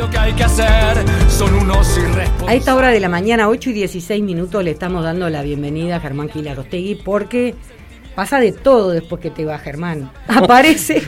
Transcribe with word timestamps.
lo 0.00 0.08
que 0.08 0.16
hay 0.18 0.32
que 0.32 0.44
hacer 0.44 1.04
son 1.28 1.54
unos 1.54 1.98
irresponsables. 1.98 2.48
A 2.48 2.54
esta 2.54 2.74
hora 2.74 2.88
de 2.88 3.00
la 3.00 3.10
mañana, 3.10 3.50
8 3.50 3.68
y 3.68 3.72
16 3.74 4.22
minutos, 4.22 4.64
le 4.64 4.70
estamos 4.70 5.04
dando 5.04 5.28
la 5.28 5.42
bienvenida 5.42 5.96
a 5.96 6.00
Germán 6.00 6.30
Quilarostegui 6.30 6.94
porque 7.04 7.54
pasa 8.14 8.40
de 8.40 8.52
todo 8.52 8.92
después 8.92 9.20
que 9.20 9.30
te 9.30 9.44
va 9.44 9.58
Germán. 9.58 10.10
Aparece 10.26 11.02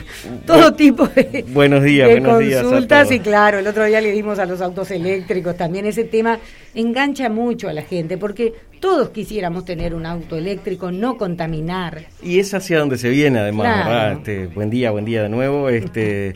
todo 0.45 0.75
tipo 0.75 1.07
de, 1.07 1.43
buenos 1.47 1.83
días, 1.83 2.07
de 2.07 2.19
buenos 2.19 2.39
días 2.39 2.59
a 2.59 2.63
consultas 2.63 3.07
todos. 3.07 3.15
y 3.15 3.19
claro, 3.19 3.57
el 3.57 3.65
otro 3.65 3.83
día 3.85 3.99
le 3.99 4.11
dimos 4.11 4.37
a 4.37 4.45
los 4.45 4.61
autos 4.61 4.91
eléctricos 4.91 5.57
también 5.57 5.87
ese 5.87 6.03
tema 6.03 6.37
engancha 6.75 7.29
mucho 7.29 7.69
a 7.69 7.73
la 7.73 7.81
gente 7.81 8.19
porque 8.19 8.53
todos 8.83 9.11
quisiéramos 9.11 9.63
tener 9.63 9.95
un 9.95 10.05
auto 10.05 10.35
eléctrico, 10.35 10.91
no 10.91 11.15
contaminar. 11.17 12.03
Y 12.21 12.39
es 12.39 12.53
hacia 12.53 12.79
donde 12.79 12.97
se 12.97 13.07
viene 13.09 13.39
además, 13.39 13.65
Claro. 13.67 13.89
¿verdad? 13.89 14.11
Este, 14.11 14.47
buen 14.47 14.69
día, 14.69 14.91
buen 14.91 15.05
día 15.05 15.23
de 15.23 15.29
nuevo. 15.29 15.69
Este, 15.69 16.33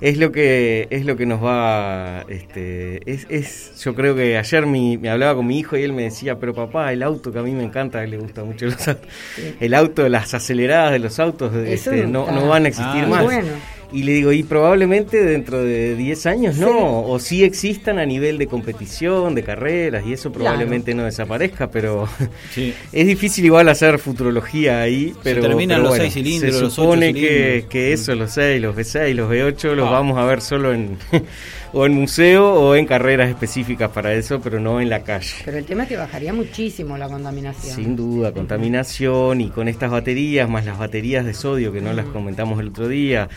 es 0.00 0.16
lo 0.16 0.30
que 0.30 0.86
es 0.90 1.04
lo 1.04 1.16
que 1.16 1.26
nos 1.26 1.42
va 1.44 2.24
este 2.28 3.00
es, 3.10 3.26
es 3.28 3.82
yo 3.84 3.96
creo 3.96 4.14
que 4.14 4.38
ayer 4.38 4.64
mi, 4.66 4.96
me 4.96 5.10
hablaba 5.10 5.34
con 5.34 5.48
mi 5.48 5.58
hijo 5.58 5.76
y 5.76 5.82
él 5.82 5.92
me 5.92 6.04
decía, 6.04 6.38
"Pero 6.38 6.54
papá, 6.54 6.92
el 6.92 7.02
auto 7.02 7.32
que 7.32 7.40
a 7.40 7.42
mí 7.42 7.50
me 7.50 7.64
encanta, 7.64 7.98
a 7.98 8.04
él 8.04 8.12
le 8.12 8.18
gusta 8.18 8.44
mucho 8.44 8.66
los 8.66 8.86
autos. 8.86 9.08
El 9.58 9.74
auto, 9.74 10.08
las 10.08 10.32
aceleradas 10.34 10.92
de 10.92 11.00
los 11.00 11.18
autos 11.18 11.52
este, 11.52 12.06
no 12.06 12.30
no 12.30 12.46
van 12.46 12.66
a 12.66 12.68
existir 12.68 13.02
Ah, 13.06 13.08
más." 13.08 13.24
bueno. 13.24 13.48
Y 13.90 14.02
le 14.02 14.12
digo, 14.12 14.32
y 14.32 14.42
probablemente 14.42 15.24
dentro 15.24 15.62
de 15.64 15.96
10 15.96 16.26
años 16.26 16.56
no, 16.58 17.02
o 17.06 17.18
sí 17.18 17.42
existan 17.42 17.98
a 17.98 18.04
nivel 18.04 18.36
de 18.36 18.46
competición, 18.46 19.34
de 19.34 19.42
carreras, 19.42 20.04
y 20.06 20.12
eso 20.12 20.30
probablemente 20.30 20.94
no 20.94 21.04
desaparezca, 21.04 21.70
pero 21.70 22.06
es 22.92 23.06
difícil 23.06 23.46
igual 23.46 23.66
hacer 23.70 23.98
futurología 23.98 24.82
ahí, 24.82 25.14
pero, 25.22 25.40
terminan 25.40 25.78
pero 25.78 25.82
los 25.84 25.88
bueno, 25.92 26.02
seis 26.04 26.12
cilindros, 26.14 26.54
se 26.54 26.60
los 26.60 26.74
supone 26.74 27.06
ocho 27.08 27.14
que, 27.14 27.28
cilindros. 27.28 27.70
que 27.70 27.92
eso, 27.94 28.14
los 28.14 28.30
6, 28.32 28.60
los 28.60 28.76
V6, 28.76 29.14
los 29.14 29.30
V8, 29.30 29.74
los 29.74 29.88
Ah. 29.88 29.90
vamos 29.90 30.18
a 30.18 30.24
ver 30.26 30.42
solo 30.42 30.74
en 30.74 30.98
o 31.72 31.86
en 31.86 31.92
museo 31.94 32.52
o 32.54 32.74
en 32.74 32.84
carreras 32.84 33.30
específicas 33.30 33.90
para 33.90 34.12
eso, 34.12 34.38
pero 34.40 34.60
no 34.60 34.82
en 34.82 34.90
la 34.90 35.02
calle. 35.02 35.32
Pero 35.46 35.56
el 35.56 35.64
tema 35.64 35.84
es 35.84 35.88
que 35.88 35.96
bajaría 35.96 36.34
muchísimo 36.34 36.98
la 36.98 37.08
contaminación. 37.08 37.74
Sin 37.74 37.96
duda, 37.96 38.32
contaminación 38.32 39.40
y 39.40 39.48
con 39.48 39.66
estas 39.66 39.90
baterías, 39.90 40.46
más 40.48 40.66
las 40.66 40.78
baterías 40.78 41.24
de 41.24 41.32
sodio 41.32 41.72
que 41.72 41.80
no 41.80 41.94
las 41.94 42.04
comentamos 42.06 42.60
el 42.60 42.68
otro 42.68 42.86
día. 42.86 43.30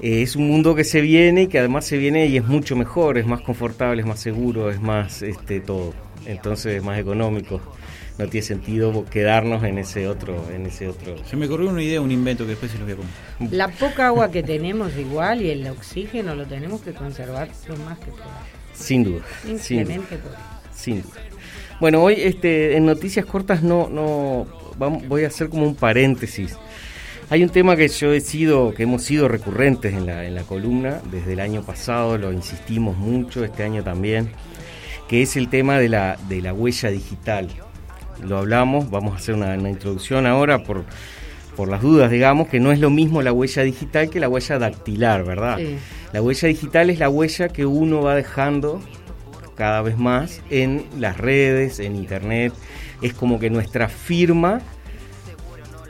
Eh, 0.00 0.22
es 0.22 0.36
un 0.36 0.48
mundo 0.48 0.74
que 0.74 0.84
se 0.84 1.00
viene 1.00 1.42
y 1.42 1.46
que 1.48 1.58
además 1.58 1.84
se 1.84 1.96
viene 1.96 2.26
y 2.26 2.36
es 2.36 2.44
mucho 2.44 2.76
mejor, 2.76 3.18
es 3.18 3.26
más 3.26 3.40
confortable, 3.40 4.02
es 4.02 4.06
más 4.06 4.20
seguro, 4.20 4.70
es 4.70 4.80
más 4.80 5.22
este 5.22 5.60
todo. 5.60 5.94
Entonces 6.26 6.76
es 6.76 6.82
más 6.82 6.98
económico. 6.98 7.60
No 8.16 8.28
tiene 8.28 8.46
sentido 8.46 9.04
quedarnos 9.06 9.64
en 9.64 9.78
ese 9.78 10.06
otro, 10.06 10.48
en 10.54 10.66
ese 10.66 10.88
otro. 10.88 11.16
Se 11.24 11.36
me 11.36 11.46
ocurrió 11.46 11.68
una 11.68 11.82
idea, 11.82 12.00
un 12.00 12.12
invento 12.12 12.44
que 12.44 12.50
después 12.50 12.70
se 12.70 12.78
los 12.78 12.86
voy 12.86 12.94
a 12.94 12.96
comer. 12.96 13.52
La 13.52 13.68
poca 13.68 14.06
agua 14.06 14.30
que 14.30 14.44
tenemos 14.44 14.96
igual 14.96 15.42
y 15.42 15.50
el 15.50 15.66
oxígeno 15.66 16.36
lo 16.36 16.46
tenemos 16.46 16.80
que 16.80 16.92
conservar 16.92 17.48
lo 17.68 17.76
más 17.78 17.98
que 17.98 18.12
podamos. 18.12 18.34
Sin 18.72 19.04
duda. 19.04 19.22
Sin 19.58 19.84
duda. 19.84 20.00
Sin 20.72 21.02
duda. 21.02 21.14
Bueno, 21.80 22.02
hoy 22.02 22.14
este, 22.18 22.76
en 22.76 22.86
noticias 22.86 23.26
cortas 23.26 23.62
no, 23.64 23.88
no 23.88 24.46
vamos, 24.78 25.06
voy 25.08 25.24
a 25.24 25.28
hacer 25.28 25.48
como 25.48 25.64
un 25.66 25.74
paréntesis. 25.74 26.56
Hay 27.34 27.42
un 27.42 27.48
tema 27.48 27.74
que 27.74 27.88
yo 27.88 28.12
he 28.12 28.20
sido, 28.20 28.72
que 28.74 28.84
hemos 28.84 29.02
sido 29.02 29.26
recurrentes 29.26 29.92
en 29.92 30.06
la, 30.06 30.24
en 30.24 30.36
la 30.36 30.44
columna 30.44 31.00
desde 31.10 31.32
el 31.32 31.40
año 31.40 31.62
pasado, 31.62 32.16
lo 32.16 32.32
insistimos 32.32 32.96
mucho, 32.96 33.42
este 33.42 33.64
año 33.64 33.82
también, 33.82 34.30
que 35.08 35.20
es 35.20 35.34
el 35.36 35.48
tema 35.48 35.80
de 35.80 35.88
la, 35.88 36.16
de 36.28 36.40
la 36.40 36.52
huella 36.52 36.90
digital. 36.90 37.48
Lo 38.22 38.38
hablamos, 38.38 38.88
vamos 38.88 39.14
a 39.14 39.16
hacer 39.16 39.34
una, 39.34 39.52
una 39.54 39.68
introducción 39.68 40.26
ahora 40.26 40.62
por, 40.62 40.84
por 41.56 41.68
las 41.68 41.82
dudas, 41.82 42.08
digamos, 42.08 42.46
que 42.46 42.60
no 42.60 42.70
es 42.70 42.78
lo 42.78 42.90
mismo 42.90 43.20
la 43.20 43.32
huella 43.32 43.64
digital 43.64 44.10
que 44.10 44.20
la 44.20 44.28
huella 44.28 44.60
dactilar, 44.60 45.24
¿verdad? 45.24 45.58
Sí. 45.58 45.76
La 46.12 46.22
huella 46.22 46.46
digital 46.46 46.88
es 46.88 47.00
la 47.00 47.08
huella 47.08 47.48
que 47.48 47.66
uno 47.66 48.00
va 48.00 48.14
dejando 48.14 48.80
cada 49.56 49.82
vez 49.82 49.98
más 49.98 50.40
en 50.50 50.86
las 51.00 51.18
redes, 51.18 51.80
en 51.80 51.96
internet. 51.96 52.52
Es 53.02 53.12
como 53.12 53.40
que 53.40 53.50
nuestra 53.50 53.88
firma, 53.88 54.60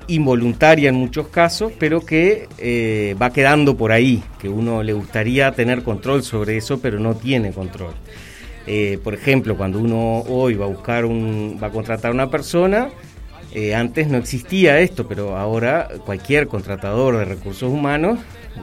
involuntaria 0.08 0.88
en 0.88 0.94
muchos 0.96 1.28
casos, 1.28 1.72
pero 1.78 2.00
que 2.00 2.48
eh, 2.58 3.14
va 3.20 3.30
quedando 3.32 3.76
por 3.76 3.92
ahí, 3.92 4.22
que 4.40 4.48
uno 4.48 4.82
le 4.82 4.92
gustaría 4.92 5.50
tener 5.52 5.82
control 5.82 6.22
sobre 6.22 6.56
eso, 6.56 6.80
pero 6.80 6.98
no 6.98 7.14
tiene 7.14 7.52
control. 7.52 7.94
Eh, 8.66 8.98
por 9.04 9.14
ejemplo, 9.14 9.56
cuando 9.56 9.78
uno 9.78 10.20
hoy 10.28 10.54
va 10.54 10.64
a 10.66 10.68
buscar 10.68 11.04
un, 11.04 11.58
va 11.62 11.66
a 11.66 11.70
contratar 11.70 12.10
a 12.10 12.14
una 12.14 12.30
persona, 12.30 12.88
eh, 13.52 13.74
antes 13.74 14.08
no 14.08 14.16
existía 14.18 14.78
esto, 14.80 15.06
pero 15.06 15.36
ahora 15.36 15.88
cualquier 16.04 16.48
contratador 16.48 17.18
de 17.18 17.24
recursos 17.24 17.70
humanos 17.72 18.18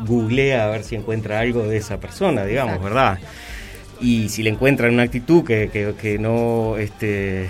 googlea 0.05 0.65
a 0.65 0.69
ver 0.69 0.83
si 0.83 0.95
encuentra 0.95 1.39
algo 1.39 1.63
de 1.63 1.77
esa 1.77 1.99
persona, 1.99 2.45
digamos, 2.45 2.75
Exacto. 2.75 2.93
¿verdad? 2.95 3.19
Y 4.01 4.29
si 4.29 4.41
le 4.41 4.49
encuentran 4.49 4.93
una 4.93 5.03
actitud 5.03 5.43
que, 5.45 5.69
que- 5.71 5.93
que 6.01 6.17
no 6.17 6.75
este, 6.77 7.47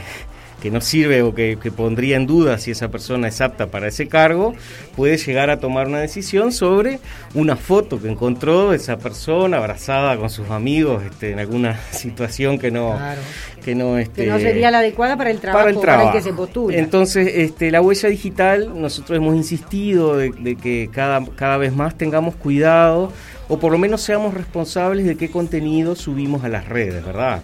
que 0.61 0.69
no 0.71 0.79
sirve 0.79 1.21
o 1.23 1.33
que, 1.33 1.57
que 1.61 1.71
pondría 1.71 2.15
en 2.15 2.27
duda 2.27 2.57
si 2.57 2.71
esa 2.71 2.89
persona 2.89 3.27
es 3.27 3.41
apta 3.41 3.67
para 3.67 3.87
ese 3.87 4.07
cargo, 4.07 4.53
puede 4.95 5.17
llegar 5.17 5.49
a 5.49 5.59
tomar 5.59 5.87
una 5.87 5.99
decisión 5.99 6.51
sobre 6.51 6.99
una 7.33 7.55
foto 7.55 8.01
que 8.01 8.07
encontró 8.09 8.69
de 8.71 8.77
esa 8.77 8.97
persona 8.97 9.57
abrazada 9.57 10.15
con 10.17 10.29
sus 10.29 10.49
amigos 10.51 11.03
este, 11.03 11.31
en 11.31 11.39
alguna 11.39 11.79
situación 11.91 12.59
que 12.59 12.69
no, 12.71 12.95
Claro. 12.95 13.21
que 13.65 13.75
no, 13.75 13.97
este, 13.97 14.25
que 14.25 14.29
no 14.29 14.39
sería 14.39 14.69
la 14.71 14.79
adecuada 14.79 15.17
para 15.17 15.31
el 15.31 15.39
trabajo 15.39 15.63
para 15.65 15.71
el 15.75 15.81
trabajo. 15.81 16.11
que 16.13 16.21
se 16.21 16.33
postula. 16.33 16.77
Entonces, 16.77 17.31
este, 17.35 17.71
la 17.71 17.81
huella 17.81 18.09
digital, 18.09 18.79
nosotros 18.79 19.17
hemos 19.17 19.35
insistido 19.35 20.15
de, 20.15 20.31
de 20.31 20.55
que 20.55 20.89
cada, 20.93 21.25
cada 21.35 21.57
vez 21.57 21.73
más 21.73 21.97
tengamos 21.97 22.35
cuidado 22.35 23.11
o 23.49 23.59
por 23.59 23.71
lo 23.71 23.77
menos 23.77 24.01
seamos 24.01 24.33
responsables 24.33 25.05
de 25.05 25.17
qué 25.17 25.29
contenido 25.29 25.95
subimos 25.95 26.43
a 26.43 26.49
las 26.49 26.69
redes, 26.69 27.03
¿verdad? 27.03 27.41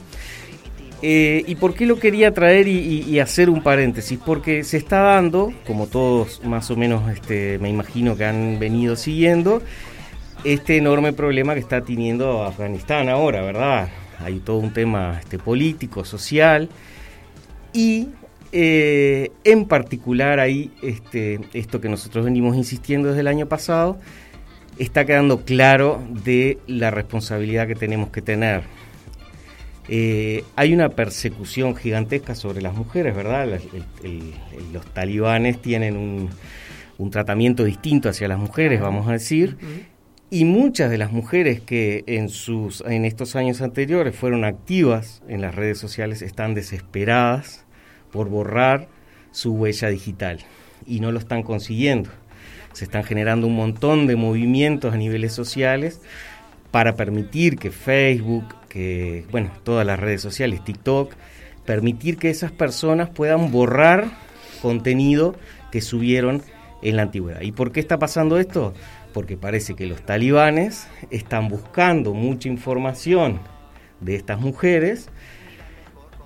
Eh, 1.01 1.43
¿Y 1.45 1.55
por 1.55 1.75
qué 1.75 1.85
lo 1.85 1.99
quería 1.99 2.33
traer 2.33 2.67
y, 2.67 3.19
hacer 3.19 3.49
un 3.49 3.61
paréntesis? 3.61 4.19
Porque 4.23 4.63
se 4.63 4.77
está 4.77 5.01
dando, 5.01 5.53
como 5.65 5.87
todos 5.87 6.43
más 6.43 6.71
o 6.71 6.75
menos 6.75 7.09
este, 7.11 7.59
me 7.59 7.69
imagino 7.69 8.15
que 8.17 8.25
han 8.25 8.57
venido 8.59 8.95
siguiendo, 8.95 9.61
este 10.43 10.77
enorme 10.77 11.13
problema 11.13 11.53
que 11.53 11.59
está 11.59 11.81
teniendo 11.81 12.43
Afganistán 12.43 13.09
ahora, 13.09 13.41
¿verdad? 13.41 13.89
Hay 14.19 14.39
todo 14.39 14.57
un 14.57 14.73
tema 14.73 15.17
este, 15.19 15.37
político, 15.37 16.03
social 16.03 16.69
y 17.73 18.09
eh, 18.51 19.31
en 19.43 19.65
particular 19.65 20.39
ahí 20.39 20.71
este, 20.81 21.39
esto 21.53 21.79
que 21.79 21.89
nosotros 21.89 22.25
venimos 22.25 22.55
insistiendo 22.55 23.09
desde 23.09 23.21
el 23.21 23.27
año 23.27 23.45
pasado 23.47 23.99
está 24.79 25.05
quedando 25.05 25.41
claro 25.41 26.01
de 26.23 26.59
la 26.67 26.91
responsabilidad 26.91 27.67
que 27.67 27.75
tenemos 27.75 28.09
que 28.09 28.21
tener. 28.21 28.63
Eh, 29.89 30.43
hay 30.55 30.73
una 30.73 30.89
persecución 30.89 31.75
gigantesca 31.75 32.35
sobre 32.35 32.61
las 32.61 32.75
mujeres, 32.75 33.15
¿verdad? 33.15 33.47
Las- 33.47 33.63
el- 33.63 33.83
el- 34.03 34.33
el- 34.57 34.73
los 34.73 34.85
talibanes 34.93 35.61
tienen 35.61 35.95
un, 35.95 36.29
un 36.97 37.11
tratamiento 37.11 37.63
distinto 37.63 38.09
hacia 38.09 38.27
las 38.27 38.39
mujeres, 38.39 38.81
vamos 38.81 39.07
a 39.07 39.13
decir. 39.13 39.57
Y 40.29 40.43
muchas 40.43 40.89
de 40.89 40.97
las 40.97 41.13
mujeres 41.13 41.61
que 41.61 42.03
en, 42.05 42.27
sus, 42.27 42.81
en 42.81 43.05
estos 43.05 43.37
años 43.37 43.61
anteriores 43.61 44.13
fueron 44.13 44.43
activas 44.43 45.21
en 45.29 45.39
las 45.41 45.55
redes 45.55 45.77
sociales 45.77 46.21
están 46.21 46.53
desesperadas 46.53 47.63
por 48.11 48.27
borrar 48.27 48.89
su 49.31 49.53
huella 49.53 49.87
digital 49.87 50.39
y 50.85 50.99
no 50.99 51.13
lo 51.13 51.19
están 51.19 51.43
consiguiendo. 51.43 52.09
Se 52.73 52.83
están 52.83 53.05
generando 53.05 53.47
un 53.47 53.55
montón 53.55 54.05
de 54.05 54.17
movimientos 54.17 54.93
a 54.93 54.97
niveles 54.97 55.31
sociales 55.31 56.01
para 56.71 56.97
permitir 56.97 57.57
que 57.57 57.71
Facebook, 57.71 58.43
que 58.69 59.25
bueno, 59.31 59.51
todas 59.63 59.85
las 59.85 59.99
redes 59.99 60.21
sociales, 60.21 60.63
TikTok, 60.63 61.13
permitir 61.65 62.17
que 62.17 62.29
esas 62.29 62.51
personas 62.51 63.09
puedan 63.09 63.51
borrar 63.51 64.05
contenido 64.61 65.35
que 65.71 65.81
subieron 65.81 66.41
en 66.81 66.95
la 66.95 67.03
antigüedad. 67.03 67.41
¿Y 67.41 67.51
por 67.51 67.71
qué 67.71 67.79
está 67.79 67.99
pasando 67.99 68.39
esto? 68.39 68.73
Porque 69.13 69.37
parece 69.37 69.75
que 69.75 69.85
los 69.85 70.01
talibanes 70.05 70.87
están 71.11 71.49
buscando 71.49 72.13
mucha 72.13 72.49
información 72.49 73.39
de 73.99 74.15
estas 74.15 74.39
mujeres 74.39 75.09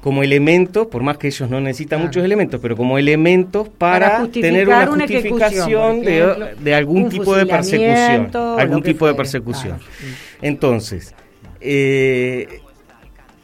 como 0.01 0.23
elementos, 0.23 0.87
por 0.87 1.03
más 1.03 1.17
que 1.17 1.27
ellos 1.27 1.47
no 1.49 1.61
necesitan 1.61 1.99
Claro. 1.99 2.07
muchos 2.07 2.23
elementos, 2.23 2.59
pero 2.59 2.75
como 2.75 2.97
elementos 2.97 3.69
para, 3.69 4.17
Para 4.17 4.27
tener 4.31 4.67
una 4.67 4.87
justificación 4.87 6.01
de, 6.01 6.73
algún 6.75 7.07
tipo 7.09 7.35
de 7.35 7.45
persecución. 7.45 8.31
Algún 8.59 8.81
tipo 8.81 9.05
de 9.07 9.13
persecución. 9.13 9.77
claro. 9.77 10.15
Entonces, 10.41 11.13
eh, 11.61 12.59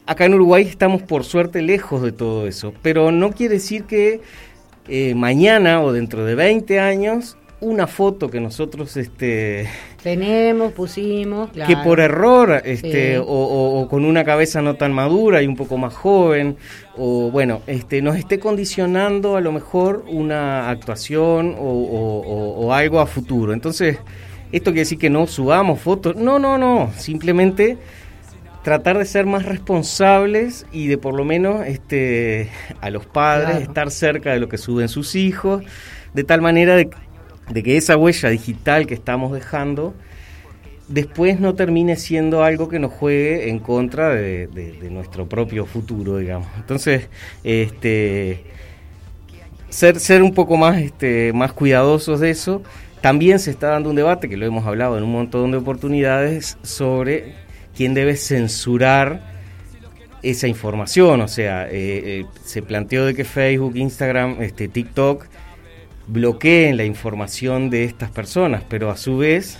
acá 0.06 0.24
en 0.26 0.34
Uruguay 0.34 0.64
estamos 0.64 1.02
por 1.02 1.24
suerte 1.24 1.62
lejos 1.62 2.02
de 2.02 2.12
todo 2.12 2.46
eso, 2.46 2.72
pero 2.82 3.12
no 3.12 3.32
quiere 3.32 3.54
decir 3.54 3.84
que 3.84 4.20
eh, 4.88 5.14
mañana 5.14 5.82
o 5.82 5.92
dentro 5.92 6.24
de 6.24 6.34
20 6.34 6.80
años 6.80 7.36
una 7.60 7.88
foto 7.88 8.30
que 8.30 8.38
nosotros 8.40 8.96
este 8.96 9.68
Tenemos, 10.02 10.72
pusimos, 10.72 11.50
claro. 11.50 11.68
que 11.68 11.76
por 11.82 11.98
error 11.98 12.62
este 12.64 13.14
Sí. 13.14 13.16
o, 13.18 13.24
o- 13.24 13.80
o 13.80 13.88
con 13.88 14.04
una 14.04 14.22
cabeza 14.24 14.62
no 14.62 14.74
tan 14.76 14.92
madura 14.92 15.42
y 15.42 15.48
un 15.48 15.56
poco 15.56 15.76
más 15.76 15.92
joven 15.92 16.56
o 16.96 17.30
bueno 17.32 17.60
este 17.66 18.00
nos 18.00 18.16
esté 18.16 18.38
condicionando 18.38 19.34
a 19.36 19.40
lo 19.40 19.50
mejor 19.50 20.04
una 20.08 20.70
actuación 20.70 21.56
o, 21.58 21.64
o- 21.64 22.20
o- 22.20 22.66
o 22.66 22.72
algo 22.72 23.00
a 23.00 23.06
futuro 23.06 23.52
entonces 23.52 23.98
esto 24.52 24.70
quiere 24.70 24.82
decir 24.82 24.98
que 24.98 25.10
no 25.10 25.26
subamos 25.26 25.80
fotos 25.80 26.14
no 26.14 26.38
no 26.38 26.58
no 26.58 26.92
simplemente 26.96 27.76
tratar 28.68 28.98
de 28.98 29.06
ser 29.06 29.24
más 29.24 29.46
responsables 29.46 30.66
y 30.72 30.88
de 30.88 30.98
por 30.98 31.14
lo 31.14 31.24
menos 31.24 31.66
este, 31.66 32.50
a 32.82 32.90
los 32.90 33.06
padres 33.06 33.62
estar 33.62 33.90
cerca 33.90 34.30
de 34.34 34.40
lo 34.40 34.50
que 34.50 34.58
suben 34.58 34.90
sus 34.90 35.14
hijos, 35.14 35.64
de 36.12 36.22
tal 36.22 36.42
manera 36.42 36.76
de, 36.76 36.90
que 37.62 37.78
esa 37.78 37.96
huella 37.96 38.28
digital 38.28 38.86
que 38.86 38.92
estamos 38.92 39.32
dejando 39.32 39.94
después 40.86 41.40
no 41.40 41.54
termine 41.54 41.96
siendo 41.96 42.44
algo 42.44 42.68
que 42.68 42.78
nos 42.78 42.92
juegue 42.92 43.48
en 43.48 43.58
contra 43.58 44.10
de, 44.10 44.90
nuestro 44.90 45.26
propio 45.26 45.64
futuro, 45.64 46.18
digamos. 46.18 46.48
Entonces, 46.58 47.08
este, 47.44 48.44
ser, 49.70 49.98
ser 49.98 50.22
un 50.22 50.34
poco 50.34 50.58
más, 50.58 50.76
este, 50.76 51.32
más 51.32 51.54
cuidadosos 51.54 52.20
de 52.20 52.28
eso. 52.28 52.62
También 53.00 53.38
se 53.38 53.50
está 53.50 53.68
dando 53.68 53.88
un 53.88 53.96
debate, 53.96 54.28
que 54.28 54.36
lo 54.36 54.44
hemos 54.44 54.66
hablado 54.66 54.98
en 54.98 55.04
un 55.04 55.12
montón 55.12 55.52
de 55.52 55.56
oportunidades, 55.56 56.58
sobre 56.62 57.47
quién 57.78 57.94
debe 57.94 58.16
censurar 58.16 59.22
esa 60.24 60.48
información. 60.48 61.20
O 61.20 61.28
sea, 61.28 61.68
eh, 61.68 61.70
eh, 61.72 62.26
se 62.44 62.60
planteó 62.60 63.06
de 63.06 63.14
que 63.14 63.24
Facebook, 63.24 63.76
Instagram, 63.76 64.42
este, 64.42 64.66
TikTok 64.66 65.26
bloqueen 66.08 66.76
la 66.76 66.84
información 66.84 67.70
de 67.70 67.84
estas 67.84 68.10
personas, 68.10 68.64
pero 68.68 68.90
a 68.90 68.96
su 68.96 69.18
vez 69.18 69.58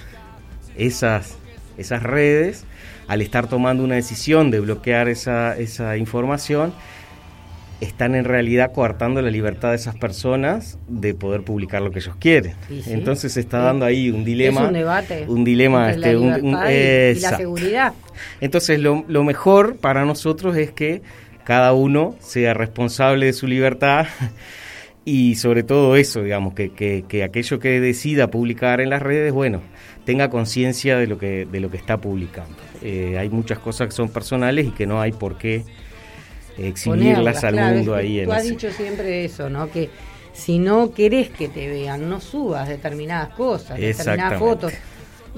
esas, 0.77 1.37
esas 1.77 2.03
redes, 2.03 2.65
al 3.07 3.23
estar 3.23 3.47
tomando 3.47 3.85
una 3.85 3.95
decisión 3.95 4.51
de 4.51 4.59
bloquear 4.59 5.09
esa, 5.09 5.57
esa 5.57 5.97
información, 5.97 6.75
están 7.81 8.15
en 8.15 8.25
realidad 8.25 8.73
coartando 8.73 9.23
la 9.23 9.31
libertad 9.31 9.71
de 9.71 9.77
esas 9.77 9.97
personas 9.97 10.79
de 10.89 11.15
poder 11.15 11.43
publicar 11.43 11.81
lo 11.83 11.91
que 11.91 12.01
ellos 12.01 12.17
quieren. 12.19 12.55
Entonces 12.87 13.33
se 13.33 13.41
está 13.41 13.59
dando 13.59 13.85
ahí 13.85 14.11
un 14.11 14.25
dilema. 14.25 14.67
un 14.67 14.73
debate. 14.73 15.25
Un 15.29 15.45
dilema. 15.45 15.93
Este, 15.93 16.17
un, 16.17 16.35
y, 16.37 17.21
la 17.21 17.37
seguridad. 17.37 17.93
Entonces 18.41 18.81
lo, 18.81 19.05
lo 19.07 19.23
mejor 19.23 19.77
para 19.77 20.05
nosotros 20.05 20.57
es 20.57 20.73
que 20.73 21.03
cada 21.45 21.73
uno 21.73 22.17
sea 22.21 22.53
responsable 22.53 23.27
de 23.27 23.33
su 23.33 23.47
libertad 23.47 24.07
y 25.05 25.37
sobre 25.37 25.63
todo 25.63 25.97
eso, 25.97 26.23
digamos, 26.23 26.55
que, 26.55 26.71
que, 26.71 27.05
que, 27.09 27.23
aquello 27.23 27.61
que 27.61 27.81
decida 27.81 28.31
publicar 28.31 28.81
en 28.81 28.91
las 28.91 29.01
redes, 29.01 29.33
bueno, 29.33 29.63
tenga 30.05 30.31
conciencia 30.31 30.99
de 30.99 31.07
lo 31.07 31.17
que 31.17 31.47
de 31.47 31.61
lo 31.61 31.71
que 31.71 31.77
está 31.77 31.99
publicando. 31.99 32.57
Eh, 32.83 33.17
hay 33.19 33.31
muchas 33.31 33.61
cosas 33.61 33.89
que 33.89 33.93
son 33.93 34.09
personales 34.09 34.67
y 34.67 34.71
que 34.73 34.87
no 34.87 35.01
hay 35.01 35.13
por 35.13 35.39
qué 35.39 35.65
exhibirlas 36.59 37.45
al 37.45 37.55
mundo 37.55 37.95
ahí. 37.95 38.25
Tú 38.25 38.33
has 38.33 38.45
dicho 38.45 38.71
siempre 38.71 39.25
eso, 39.25 39.49
¿no? 39.49 39.71
Que 39.71 39.91
si 40.33 40.59
no 40.59 40.93
querés 40.93 41.31
que 41.31 41.49
te 41.49 41.69
vean, 41.69 42.09
no 42.09 42.21
subas 42.21 42.69
determinadas 42.69 43.31
cosas, 43.35 43.79
determinadas 43.79 44.39
fotos. 44.39 44.73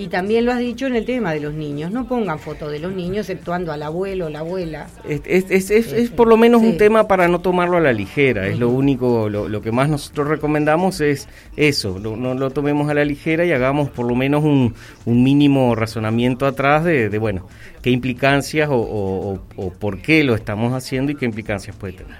Y 0.00 0.08
también 0.08 0.47
lo 0.47 0.52
has 0.52 0.61
dicho 0.61 0.87
en 0.87 0.97
el 0.97 1.05
tema 1.05 1.35
de 1.35 1.41
los 1.41 1.52
niños, 1.52 1.91
no 1.91 2.08
pongan 2.08 2.38
fotos 2.38 2.73
de 2.73 2.79
los 2.79 2.91
niños 2.94 3.29
exceptuando 3.29 3.70
al 3.70 3.82
abuelo 3.82 4.26
o 4.26 4.29
la 4.31 4.38
abuela. 4.38 4.87
Es, 5.06 5.20
es, 5.26 5.70
es, 5.70 6.08
por 6.08 6.26
lo 6.26 6.38
menos 6.38 6.62
un 6.62 6.79
tema 6.79 7.06
para 7.06 7.29
no 7.29 7.43
tomarlo 7.43 7.76
a 7.76 7.81
la 7.81 7.93
ligera, 7.93 8.47
es 8.47 8.58
lo 8.58 8.70
único, 8.70 9.29
lo, 9.29 9.61
que 9.61 9.73
más 9.73 9.91
nosotros 9.91 10.29
recomendamos 10.29 11.02
es 11.02 11.29
eso, 11.55 11.99
no, 11.99 12.32
lo 12.32 12.50
tomemos 12.50 12.88
a 12.88 12.94
la 12.94 13.05
ligera 13.05 13.44
y 13.44 13.52
hagamos 13.52 13.91
por 13.91 14.06
lo 14.06 14.14
menos 14.14 14.43
un, 14.43 14.75
un 15.05 15.23
mínimo 15.23 15.75
razonamiento 15.75 16.47
atrás 16.47 16.82
de, 16.82 17.11
de 17.11 17.19
bueno, 17.19 17.47
qué 17.82 17.91
implicancias 17.91 18.70
o, 18.73 19.38
por 19.79 20.00
qué 20.00 20.25
lo 20.25 20.35
estamos 20.35 20.73
haciendo 20.73 21.12
y 21.12 21.14
qué 21.14 21.26
implicancias 21.26 21.76
puede 21.76 21.93
tener. 21.93 22.17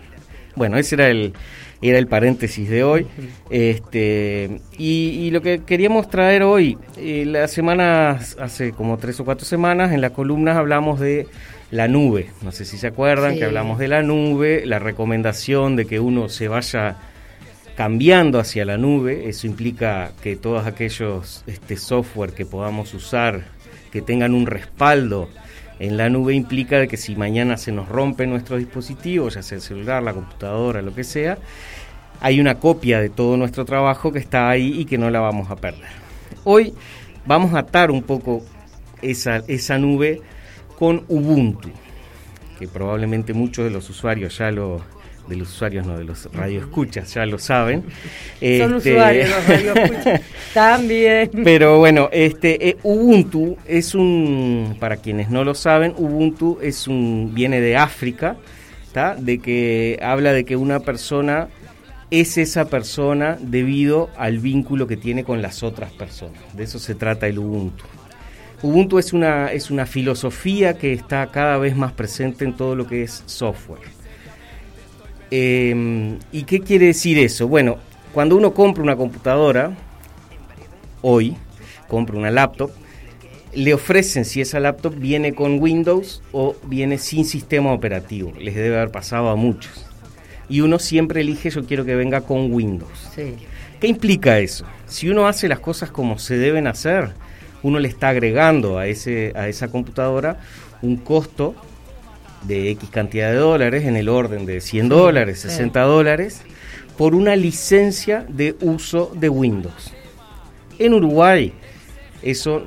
Bueno, 0.55 0.77
ese 0.77 0.97
era 0.97 1.09
el, 1.09 1.33
era 1.83 1.99
el 1.99 2.07
paréntesis 2.07 2.69
de 2.69 2.85
hoy. 2.85 3.07
Este, 3.51 4.61
y, 4.77 5.31
lo 5.31 5.41
que 5.41 5.63
queríamos 5.65 6.11
traer 6.11 6.43
hoy, 6.43 6.79
eh, 6.97 7.25
la 7.27 7.49
semana, 7.49 8.21
hace 8.39 8.73
como 8.73 8.99
tres 8.99 9.19
o 9.21 9.25
cuatro 9.25 9.47
semanas, 9.47 9.93
en 9.93 10.01
las 10.01 10.13
columnas 10.13 10.57
hablamos 10.57 11.01
de 11.01 11.27
la 11.71 11.89
nube. 11.89 12.31
No 12.43 12.53
sé 12.53 12.65
si 12.65 12.77
se 12.77 12.89
acuerdan 12.89 13.37
que 13.37 13.45
hablamos 13.45 13.79
de 13.79 13.89
la 13.89 14.03
nube, 14.03 14.65
la 14.67 14.79
recomendación 14.79 15.77
de 15.77 15.87
que 15.87 16.01
uno 16.01 16.29
se 16.29 16.49
vaya 16.49 16.97
cambiando 17.77 18.39
hacia 18.39 18.65
la 18.65 18.77
nube. 18.77 19.29
Eso 19.29 19.47
implica 19.47 20.13
que 20.23 20.37
todos 20.37 20.67
aquellos 20.67 21.45
este, 21.47 21.77
software 21.77 22.33
que 22.33 22.45
podamos 22.45 22.93
usar, 22.93 23.45
que 23.91 24.03
tengan 24.03 24.35
un 24.35 24.47
respaldo 24.47 25.29
en 25.81 25.97
la 25.97 26.11
nube 26.11 26.35
implica 26.35 26.87
que 26.87 26.99
si 26.99 27.17
mañana 27.17 27.57
se 27.57 27.73
nos 27.73 27.89
rompe 27.89 28.27
nuestro 28.27 28.59
dispositivo, 28.59 29.31
ya 29.31 29.43
sea 29.43 29.57
el 29.57 29.63
celular, 29.63 30.03
la 30.03 30.13
computadora, 30.13 30.83
lo 30.83 30.95
que 30.95 31.05
sea, 31.05 31.39
hay 32.21 32.39
una 32.39 32.57
copia 32.57 33.01
de 33.01 33.09
todo 33.09 33.39
nuestro 33.39 33.65
trabajo 33.65 34.13
que 34.13 34.19
está 34.19 34.51
ahí 34.51 34.79
y 34.79 34.85
que 34.85 34.99
no 34.99 35.09
la 35.09 35.21
vamos 35.21 35.51
a 35.51 35.57
perder. 35.57 35.89
Hoy 36.45 36.75
vamos 37.25 37.55
a 37.55 37.61
atar 37.61 37.91
un 37.91 38.03
poco 38.03 38.45
esa, 39.01 39.43
esa 39.49 39.79
nube 39.79 40.21
con 40.79 41.05
Ubuntu, 41.09 41.71
que 42.59 42.69
probablemente 42.69 43.33
muchos 43.33 43.65
de 43.65 43.71
los 43.71 43.89
usuarios 43.89 44.37
ya 44.37 44.51
lo, 44.51 44.83
de 45.29 45.37
los 45.37 45.49
usuarios, 45.49 45.87
no 45.87 45.97
de 45.97 46.05
los 46.05 46.29
radioescuchas, 46.31 47.15
ya 47.15 47.25
lo 47.25 47.39
saben. 47.39 47.85
Son 47.85 47.91
este, 48.43 48.77
usuarios 48.77 49.31
los 49.31 49.47
radioescuchas 49.75 50.21
también. 50.55 51.31
Pero 51.45 51.79
bueno, 51.79 52.09
este 52.13 52.69
eh, 52.69 52.77
Ubuntu 52.83 53.57
es 53.67 53.95
un, 53.95 54.77
para 54.79 54.97
quienes 54.97 55.31
no 55.31 55.45
lo 55.45 55.55
saben, 55.55 55.95
Ubuntu 55.97 56.59
es 56.63 56.87
un 56.89 57.33
viene 57.35 57.61
de 57.61 57.77
África, 57.77 58.37
¿está? 58.87 59.15
de 59.15 59.39
que 59.39 59.99
habla 60.03 60.33
de 60.33 60.45
que 60.45 60.57
una 60.57 60.81
persona 60.81 61.49
es 62.11 62.39
esa 62.39 62.69
persona 62.69 63.39
debido 63.41 64.11
al 64.17 64.39
vínculo 64.39 64.87
que 64.87 64.97
tiene 64.97 65.25
con 65.25 65.43
las 65.43 65.63
otras 65.63 65.93
personas. 65.93 66.41
De 66.55 66.65
eso 66.65 66.79
se 66.79 66.95
trata 66.95 67.27
el 67.29 67.39
Ubuntu. 67.39 67.85
Ubuntu 68.63 68.99
es 68.99 69.13
una, 69.13 69.53
es 69.53 69.71
una 69.71 69.87
filosofía 69.87 70.77
que 70.77 70.93
está 70.93 71.27
cada 71.29 71.57
vez 71.57 71.77
más 71.77 71.93
presente 71.93 72.45
en 72.45 72.57
todo 72.57 72.75
lo 72.75 72.87
que 72.87 73.03
es 73.05 73.23
software. 73.27 73.81
Em, 75.31 76.19
¿Y 76.33 76.43
qué 76.43 76.61
quiere 76.61 76.87
decir 76.87 77.19
eso? 77.19 77.49
Bueno, 77.49 77.79
cuando 78.13 78.37
uno 78.37 78.53
compra 78.53 78.83
una 78.83 78.97
computadora, 78.97 79.73
hoy, 81.03 81.37
compra 81.89 82.17
una 82.17 82.31
laptop, 82.31 82.71
le 83.53 83.75
ofrecen 83.75 84.25
si 84.25 84.41
esa 84.41 84.61
laptop 84.61 84.95
viene 84.95 85.35
con 85.35 85.61
Windows 85.61 86.23
o 86.33 86.55
viene 86.65 86.99
sin 86.99 87.25
sistema 87.25 87.73
operativo. 87.73 88.33
Les 88.39 88.55
debe 88.55 88.77
haber 88.77 88.91
pasado 88.91 89.29
a 89.29 89.37
muchos. 89.37 89.87
Y 90.49 90.61
uno 90.61 90.79
siempre 90.79 91.21
elige, 91.21 91.51
yo 91.51 91.65
quiero 91.65 91.85
que 91.85 91.95
venga 91.95 92.23
con 92.23 92.53
Windows. 92.53 93.11
¿Qué 93.15 93.87
implica 93.87 94.39
eso? 94.39 94.65
Si 94.87 95.09
uno 95.09 95.27
hace 95.27 95.49
las 95.49 95.61
cosas 95.61 95.91
como 95.91 96.19
se 96.19 96.37
deben 96.37 96.67
hacer, 96.67 97.11
uno 97.63 97.79
le 97.79 97.89
está 97.89 98.09
agregando 98.09 98.79
a, 98.79 98.87
ese, 98.87 99.33
a 99.37 99.49
esa 99.49 99.69
computadora 99.69 100.39
un 100.83 100.97
costo 100.97 101.55
de 102.43 102.71
X 102.71 102.89
cantidad 102.91 103.31
de 103.31 103.37
dólares, 103.37 103.85
en 103.85 103.97
el 103.97 104.09
orden 104.09 104.47
de 104.47 104.61
100 104.61 104.89
dólares, 104.89 105.41
60 105.41 105.81
dólares, 105.83 106.43
por 106.97 107.15
una 107.15 107.37
licencia 107.37 108.25
de 108.29 108.57
uso 108.61 109.13
de 109.15 109.29
Windows. 109.29 109.93
En 110.81 110.95
Uruguay, 110.95 111.53
eso 112.23 112.63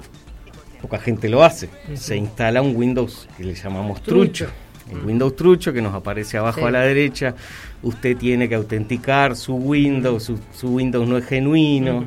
poca 0.83 0.99
gente 0.99 1.27
lo 1.27 1.43
hace. 1.43 1.67
Se 1.95 2.15
instala 2.15 2.61
un 2.61 2.75
Windows 2.75 3.27
que 3.35 3.43
le 3.43 3.55
llamamos 3.55 4.03
trucho. 4.03 4.47
El 4.91 4.99
Windows 4.99 5.35
trucho 5.35 5.73
que 5.73 5.81
nos 5.81 5.95
aparece 5.95 6.37
abajo 6.37 6.67
a 6.67 6.71
la 6.71 6.81
derecha. 6.81 7.33
Usted 7.81 8.15
tiene 8.15 8.47
que 8.47 8.53
autenticar 8.53 9.35
su 9.35 9.55
Windows, 9.55 10.31
su, 10.53 10.67
Windows 10.67 11.09
no 11.09 11.17
es 11.17 11.25
genuino. 11.25 12.05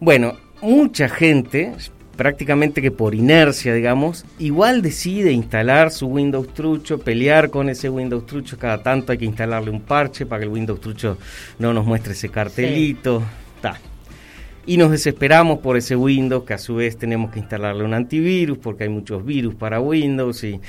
Bueno, 0.00 0.36
mucha 0.60 1.08
gente, 1.08 1.72
prácticamente 2.16 2.82
que 2.82 2.90
por 2.90 3.14
inercia, 3.14 3.72
digamos, 3.72 4.24
igual 4.40 4.82
decide 4.82 5.30
instalar 5.30 5.92
su 5.92 6.08
Windows 6.08 6.52
trucho, 6.54 6.98
pelear 6.98 7.50
con 7.50 7.68
ese 7.68 7.88
Windows 7.88 8.26
trucho, 8.26 8.58
cada 8.58 8.82
tanto 8.82 9.12
hay 9.12 9.18
que 9.18 9.26
instalarle 9.26 9.70
un 9.70 9.82
parche 9.82 10.26
para 10.26 10.40
que 10.40 10.46
el 10.46 10.52
Windows 10.52 10.80
trucho 10.80 11.18
no 11.60 11.72
nos 11.72 11.86
muestre 11.86 12.14
ese 12.14 12.30
cartelito. 12.30 13.22
Y 14.66 14.76
nos 14.76 14.90
desesperamos 14.90 15.58
por 15.58 15.76
ese 15.76 15.96
Windows, 15.96 16.44
que 16.44 16.54
a 16.54 16.58
su 16.58 16.76
vez 16.76 16.96
tenemos 16.96 17.30
que 17.30 17.40
instalarle 17.40 17.84
un 17.84 17.94
antivirus, 17.94 18.58
porque 18.58 18.84
hay 18.84 18.90
muchos 18.90 19.24
virus 19.24 19.54
para 19.54 19.80
Windows. 19.80 20.42
Y 20.44 20.60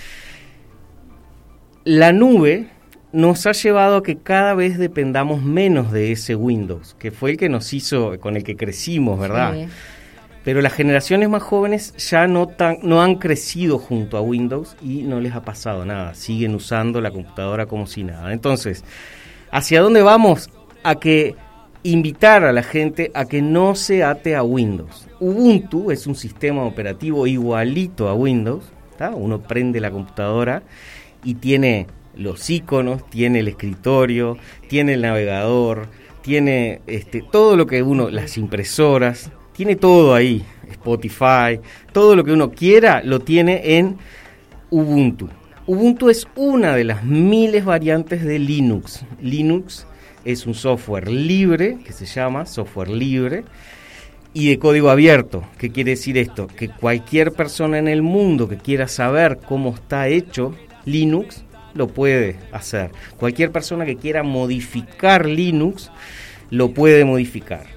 la 1.86 2.12
nube 2.12 2.68
nos 3.14 3.46
ha 3.46 3.54
llevado 3.54 3.98
a 3.98 4.04
que 4.04 4.18
cada 4.18 4.54
vez 4.54 4.78
dependamos 4.78 5.42
menos 5.42 5.92
de 5.92 6.12
ese 6.12 6.36
Windows, 6.36 6.96
que 7.00 7.12
fue 7.12 7.32
el 7.32 7.38
que 7.38 7.48
nos 7.48 7.74
hizo, 7.74 8.20
con 8.20 8.36
el 8.36 8.44
que 8.44 8.58
crecimos, 8.58 9.20
¿verdad? 9.20 9.68
pero 10.46 10.62
las 10.62 10.74
generaciones 10.74 11.28
más 11.28 11.42
jóvenes 11.42 11.96
ya 11.98 12.28
no, 12.28 12.48
tan, 12.48 12.78
no 12.84 13.02
han 13.02 13.16
crecido 13.16 13.80
junto 13.80 14.16
a 14.16 14.22
Windows 14.22 14.78
y 14.80 15.02
no 15.02 15.20
les 15.20 15.34
ha 15.34 15.42
pasado 15.42 15.86
nada, 15.86 16.14
siguen 16.14 16.54
usando 16.54 17.02
la 17.02 17.10
computadora 17.10 17.66
como 17.66 17.88
si 17.88 18.04
nada. 18.04 18.32
Entonces, 18.32 18.84
¿hacia 19.50 19.82
dónde 19.82 20.04
vamos? 20.04 20.52
A 20.84 21.00
que 21.00 21.36
invitar 21.86 22.44
a 22.44 22.52
la 22.52 22.64
gente 22.64 23.12
a 23.14 23.26
que 23.26 23.44
no 23.44 23.76
se 23.76 24.04
ate 24.04 24.36
a 24.36 24.42
Windows. 24.42 25.08
Ubuntu 25.20 25.92
es 25.92 26.08
un 26.08 26.16
sistema 26.16 26.64
operativo 26.64 27.28
igualito 27.28 28.10
a 28.10 28.16
Windows, 28.16 28.66
uno 29.14 29.42
prende 29.42 29.80
la 29.80 29.92
computadora 29.92 30.64
y 31.24 31.36
tiene 31.36 31.86
los 32.16 32.50
iconos, 32.50 33.08
tiene 33.10 33.40
el 33.40 33.50
escritorio, 33.50 34.38
tiene 34.68 34.94
el 34.94 35.02
navegador, 35.02 35.88
tiene 36.24 36.82
este, 36.88 37.24
todo 37.32 37.56
lo 37.56 37.68
que 37.68 37.84
uno, 37.84 38.10
las 38.10 38.38
impresoras, 38.38 39.30
tiene 39.54 39.76
todo 39.76 40.16
ahí, 40.16 40.44
Spotify, 40.72 41.60
todo 41.92 42.16
lo 42.16 42.24
que 42.24 42.32
uno 42.32 42.50
quiera 42.50 43.04
lo 43.04 43.20
tiene 43.20 43.78
en 43.78 43.98
Ubuntu. 44.72 45.30
Ubuntu 45.68 46.10
es 46.10 46.28
una 46.36 46.76
de 46.76 46.84
las 46.84 47.04
miles 47.04 47.64
variantes 47.64 48.24
de 48.24 48.40
Linux. 48.40 49.06
Linux 49.22 49.86
es 50.26 50.46
un 50.46 50.56
software 50.56 51.10
libre, 51.10 51.78
que 51.86 51.94
se 51.94 52.06
llama 52.06 52.46
software 52.46 52.90
libre, 52.90 53.46
y 54.34 54.50
de 54.50 54.60
código 54.60 54.90
abierto. 54.90 55.44
¿Qué 55.58 55.72
quiere 55.72 55.92
decir 55.92 56.18
esto? 56.18 56.48
Que 56.48 56.68
cualquier 56.68 57.32
persona 57.32 57.78
en 57.78 57.88
el 57.88 58.02
mundo 58.02 58.50
que 58.50 58.58
quiera 58.58 58.88
saber 58.88 59.40
cómo 59.48 59.74
está 59.74 60.10
hecho 60.10 60.54
Linux, 60.84 61.46
lo 61.74 61.88
puede 61.88 62.38
hacer. 62.52 62.92
Cualquier 63.18 63.52
persona 63.52 63.86
que 63.86 63.96
quiera 63.96 64.24
modificar 64.24 65.26
Linux, 65.26 65.92
lo 66.50 66.72
puede 66.72 67.06
modificar. 67.06 67.75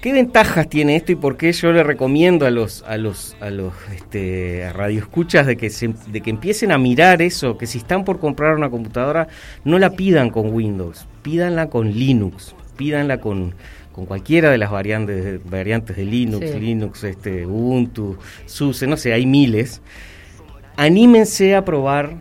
¿Qué 0.00 0.12
ventajas 0.12 0.68
tiene 0.68 0.94
esto 0.94 1.10
y 1.10 1.16
por 1.16 1.36
qué 1.36 1.52
yo 1.52 1.72
le 1.72 1.82
recomiendo 1.82 2.46
a 2.46 2.52
los 2.52 2.84
a 2.84 2.96
los 2.96 3.36
a 3.40 3.50
los 3.50 3.74
este, 3.92 4.70
radioescuchas 4.72 5.44
de 5.44 5.56
que 5.56 5.68
de 6.06 6.20
que 6.20 6.30
empiecen 6.30 6.70
a 6.70 6.78
mirar 6.78 7.20
eso, 7.20 7.58
que 7.58 7.66
si 7.66 7.78
están 7.78 8.04
por 8.04 8.20
comprar 8.20 8.54
una 8.54 8.70
computadora 8.70 9.26
no 9.64 9.76
la 9.80 9.90
pidan 9.90 10.30
con 10.30 10.54
Windows, 10.54 11.08
pídanla 11.22 11.68
con 11.68 11.90
Linux, 11.90 12.54
pídanla 12.76 13.20
con 13.20 13.56
con 13.90 14.06
cualquiera 14.06 14.52
de 14.52 14.58
las 14.58 14.70
variantes 14.70 15.40
variantes 15.50 15.96
de 15.96 16.04
Linux, 16.04 16.54
Linux, 16.54 17.02
este 17.02 17.44
Ubuntu, 17.44 18.18
SUSE, 18.46 18.86
no 18.86 18.96
sé, 18.96 19.12
hay 19.12 19.26
miles. 19.26 19.82
Anímense 20.76 21.56
a 21.56 21.64
probar 21.64 22.18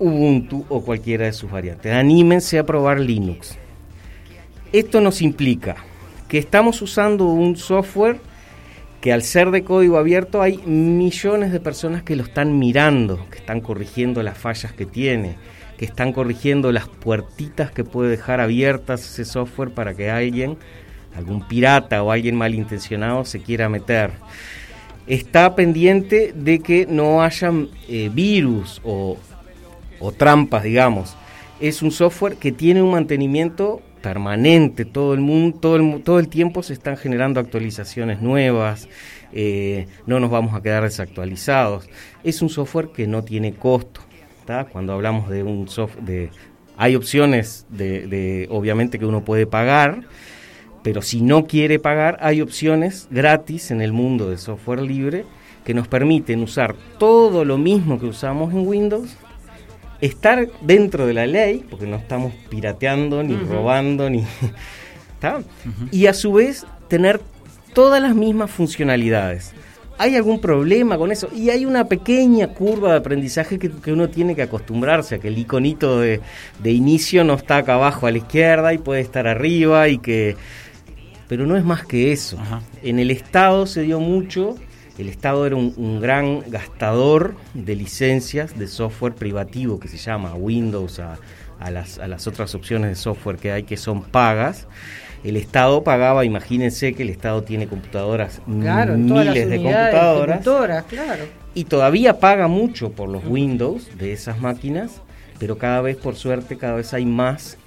Ubuntu 0.00 0.64
o 0.68 0.82
cualquiera 0.82 1.26
de 1.26 1.32
sus 1.32 1.48
variantes. 1.52 1.92
Anímense 1.92 2.58
a 2.58 2.66
probar 2.66 2.98
Linux. 2.98 3.56
Esto 4.72 5.00
nos 5.00 5.22
implica 5.22 5.76
que 6.32 6.38
estamos 6.38 6.80
usando 6.80 7.26
un 7.26 7.56
software 7.56 8.18
que 9.02 9.12
al 9.12 9.22
ser 9.22 9.50
de 9.50 9.64
código 9.64 9.98
abierto 9.98 10.40
hay 10.40 10.56
millones 10.64 11.52
de 11.52 11.60
personas 11.60 12.04
que 12.04 12.16
lo 12.16 12.22
están 12.22 12.58
mirando, 12.58 13.28
que 13.30 13.36
están 13.36 13.60
corrigiendo 13.60 14.22
las 14.22 14.38
fallas 14.38 14.72
que 14.72 14.86
tiene, 14.86 15.36
que 15.76 15.84
están 15.84 16.14
corrigiendo 16.14 16.72
las 16.72 16.88
puertitas 16.88 17.70
que 17.70 17.84
puede 17.84 18.08
dejar 18.08 18.40
abiertas 18.40 19.04
ese 19.04 19.26
software 19.26 19.74
para 19.74 19.92
que 19.92 20.10
alguien, 20.10 20.56
algún 21.14 21.46
pirata 21.46 22.02
o 22.02 22.10
alguien 22.10 22.34
malintencionado 22.34 23.26
se 23.26 23.42
quiera 23.42 23.68
meter. 23.68 24.12
Está 25.06 25.54
pendiente 25.54 26.32
de 26.34 26.60
que 26.60 26.86
no 26.86 27.22
haya 27.22 27.52
eh, 27.90 28.08
virus 28.10 28.80
o, 28.84 29.18
o 30.00 30.12
trampas, 30.12 30.62
digamos. 30.62 31.14
Es 31.60 31.82
un 31.82 31.90
software 31.90 32.36
que 32.36 32.52
tiene 32.52 32.80
un 32.80 32.92
mantenimiento 32.92 33.82
permanente, 34.02 34.84
todo 34.84 35.14
el 35.14 35.20
mundo, 35.20 35.58
todo 35.58 35.76
el, 35.76 36.02
todo 36.02 36.18
el 36.18 36.28
tiempo 36.28 36.62
se 36.62 36.74
están 36.74 36.96
generando 36.96 37.40
actualizaciones 37.40 38.20
nuevas, 38.20 38.88
eh, 39.32 39.86
no 40.06 40.20
nos 40.20 40.30
vamos 40.30 40.54
a 40.54 40.60
quedar 40.60 40.82
desactualizados. 40.82 41.88
Es 42.22 42.42
un 42.42 42.50
software 42.50 42.88
que 42.88 43.06
no 43.06 43.22
tiene 43.22 43.54
costo. 43.54 44.02
Cuando 44.70 44.92
hablamos 44.92 45.30
de 45.30 45.42
un 45.42 45.66
software, 45.68 46.04
de, 46.04 46.30
hay 46.76 46.94
opciones 46.94 47.64
de, 47.70 48.06
de, 48.06 48.48
obviamente 48.50 48.98
que 48.98 49.06
uno 49.06 49.24
puede 49.24 49.46
pagar, 49.46 50.02
pero 50.82 51.00
si 51.00 51.22
no 51.22 51.46
quiere 51.46 51.78
pagar, 51.78 52.18
hay 52.20 52.42
opciones 52.42 53.08
gratis 53.10 53.70
en 53.70 53.80
el 53.80 53.92
mundo 53.92 54.28
de 54.28 54.36
software 54.36 54.82
libre 54.82 55.24
que 55.64 55.72
nos 55.72 55.88
permiten 55.88 56.42
usar 56.42 56.74
todo 56.98 57.44
lo 57.44 57.56
mismo 57.56 57.98
que 57.98 58.06
usamos 58.06 58.52
en 58.52 58.66
Windows 58.66 59.16
estar 60.02 60.48
dentro 60.60 61.06
de 61.06 61.14
la 61.14 61.26
ley, 61.26 61.64
porque 61.70 61.86
no 61.86 61.96
estamos 61.96 62.34
pirateando, 62.50 63.22
ni 63.22 63.36
robando, 63.36 64.10
ni... 64.10 64.24
Y 65.92 66.06
a 66.06 66.14
su 66.14 66.32
vez 66.32 66.66
tener 66.88 67.20
todas 67.74 68.02
las 68.02 68.12
mismas 68.12 68.50
funcionalidades. 68.50 69.52
¿Hay 69.96 70.16
algún 70.16 70.40
problema 70.40 70.98
con 70.98 71.12
eso? 71.12 71.28
Y 71.32 71.50
hay 71.50 71.64
una 71.64 71.86
pequeña 71.86 72.48
curva 72.48 72.90
de 72.90 72.96
aprendizaje 72.96 73.56
que, 73.56 73.92
uno 73.92 74.08
tiene 74.08 74.34
que 74.34 74.42
acostumbrarse 74.42 75.14
a 75.14 75.18
que 75.20 75.28
el 75.28 75.38
iconito 75.38 76.00
de, 76.00 76.20
inicio 76.64 77.22
no 77.22 77.34
está 77.34 77.58
acá 77.58 77.74
abajo 77.74 78.08
a 78.08 78.10
la 78.10 78.18
izquierda 78.18 78.74
y 78.74 78.78
puede 78.78 79.00
estar 79.00 79.28
arriba 79.28 79.88
y 79.88 79.98
que... 79.98 80.34
Pero 81.28 81.46
no 81.46 81.56
es 81.56 81.64
más 81.64 81.86
que 81.86 82.10
eso. 82.10 82.36
En 82.82 82.98
el 82.98 83.12
Estado 83.12 83.66
se 83.66 83.82
dio 83.82 84.00
mucho 84.00 84.56
el 85.02 85.08
Estado 85.08 85.46
era 85.46 85.56
un, 85.56 86.00
gran 86.00 86.48
gastador 86.48 87.34
de 87.54 87.74
licencias 87.74 88.56
de 88.56 88.68
software 88.68 89.14
privativo 89.14 89.80
que 89.80 89.88
se 89.88 89.96
llama 89.96 90.34
Windows 90.34 91.00
a, 91.00 91.18
las, 91.70 92.26
otras 92.26 92.54
opciones 92.54 92.90
de 92.90 92.94
software 92.96 93.36
que 93.36 93.52
hay 93.52 93.62
que 93.64 93.76
son 93.76 94.02
pagas. 94.02 94.68
El 95.24 95.36
Estado 95.36 95.82
pagaba, 95.82 96.24
imagínense 96.24 96.94
que 96.94 97.02
el 97.02 97.10
Estado 97.10 97.42
tiene 97.42 97.66
computadoras, 97.66 98.40
miles 98.46 99.50
de 99.50 99.56
computadoras. 99.56 100.84
claro. 100.84 101.24
Y 101.54 101.64
todavía 101.64 102.18
paga 102.18 102.46
mucho 102.46 102.92
por 102.92 103.08
los 103.08 103.24
Windows 103.26 103.98
de 103.98 104.12
esas 104.12 104.40
máquinas, 104.40 105.02
pero 105.38 105.58
cada 105.58 105.80
vez, 105.80 105.96
por 105.96 106.14
suerte, 106.14 106.56
cada 106.56 106.76
vez 106.76 106.94
hay 106.94 107.06
más 107.06 107.58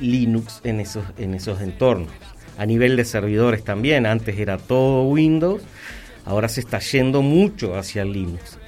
Linux 0.00 0.60
en 0.64 0.80
esos, 0.80 1.04
en 1.18 1.34
esos 1.34 1.60
entornos. 1.60 2.08
A 2.56 2.66
nivel 2.66 2.96
de 2.96 3.04
servidores 3.04 3.62
también, 3.62 4.06
antes 4.06 4.38
era 4.38 4.56
todo 4.56 5.04
Windows 5.04 5.62
ahora 6.28 6.48
se 6.48 6.60
está 6.60 6.78
yendo 6.78 7.22
mucho 7.22 7.74
hacia 7.74 8.04
Linux. 8.04 8.58